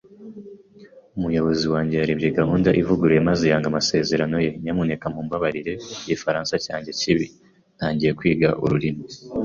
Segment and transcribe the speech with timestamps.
[1.17, 4.51] Umuyobozi wanjye yarebye gahunda ivuguruye maze yanga amasezerano ye.
[4.63, 7.27] Nyamuneka mumbabarire igifaransa cyanjye kibi.
[7.77, 9.03] Ntangiye kwiga ururimi.